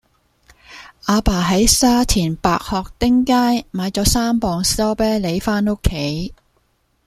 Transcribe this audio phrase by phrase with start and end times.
[1.05, 6.33] 亞爸喺沙田白鶴汀街買左三磅士多啤梨返屋企